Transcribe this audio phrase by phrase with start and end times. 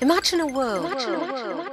[0.00, 0.84] Imagine a world.
[0.84, 1.66] Imagine a world.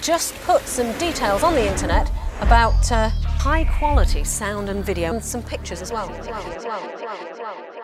[0.00, 5.24] Just put some details on the internet about uh, high quality sound and video and
[5.24, 6.08] some pictures as well.
[6.08, 7.75] Professor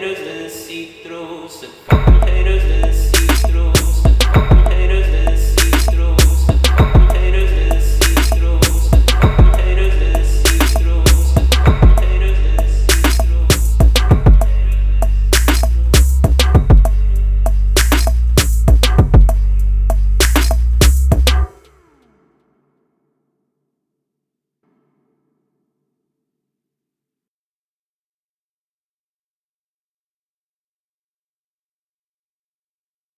[0.00, 0.99] residency